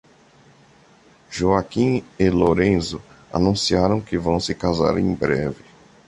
Joaquim 1.29 2.03
e 2.17 2.27
Lorenzo 2.31 2.99
anunciaram 3.31 4.01
que 4.01 4.17
vão 4.17 4.39
se 4.39 4.55
casar 4.55 4.97
em 4.97 5.13
breve 5.13 5.63